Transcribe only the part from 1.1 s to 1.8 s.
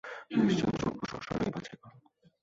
অশ্বারোহী বাছাই